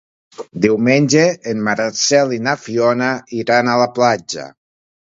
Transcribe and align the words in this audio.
Diumenge 0.63 1.25
en 1.53 1.61
Marcel 1.69 2.35
i 2.39 2.41
na 2.49 2.57
Fiona 2.65 3.13
iran 3.45 3.71
a 3.77 3.81
la 3.85 3.91
platja. 4.01 4.53